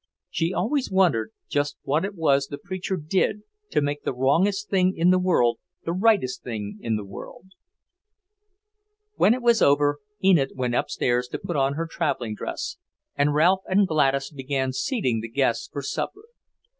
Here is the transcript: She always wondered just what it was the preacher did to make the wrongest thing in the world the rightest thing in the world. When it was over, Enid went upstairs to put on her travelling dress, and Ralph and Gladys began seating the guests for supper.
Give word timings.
She 0.31 0.51
always 0.51 0.89
wondered 0.89 1.31
just 1.47 1.77
what 1.83 2.03
it 2.03 2.15
was 2.15 2.47
the 2.47 2.57
preacher 2.57 2.97
did 2.97 3.43
to 3.69 3.81
make 3.83 4.01
the 4.01 4.15
wrongest 4.15 4.67
thing 4.67 4.97
in 4.97 5.11
the 5.11 5.19
world 5.19 5.59
the 5.85 5.93
rightest 5.93 6.41
thing 6.41 6.79
in 6.81 6.95
the 6.95 7.05
world. 7.05 7.51
When 9.17 9.35
it 9.35 9.43
was 9.43 9.61
over, 9.61 9.99
Enid 10.23 10.53
went 10.55 10.73
upstairs 10.73 11.27
to 11.33 11.37
put 11.37 11.55
on 11.55 11.75
her 11.75 11.85
travelling 11.85 12.33
dress, 12.33 12.77
and 13.15 13.35
Ralph 13.35 13.61
and 13.67 13.87
Gladys 13.87 14.31
began 14.31 14.73
seating 14.73 15.21
the 15.21 15.29
guests 15.29 15.69
for 15.71 15.83
supper. 15.83 16.23